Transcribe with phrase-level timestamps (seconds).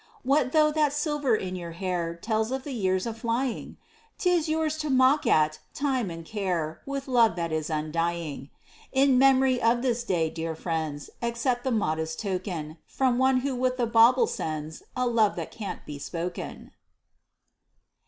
[0.23, 3.75] What though that silver in your hair Tells of the years aflying?
[4.17, 8.49] 'T is yours to mock at Time and Care With love that is undying.
[8.91, 13.77] In memory of this Day, dear friends, Accept the modest token From one who with
[13.77, 16.71] the bauble sends A love that can't be spoken.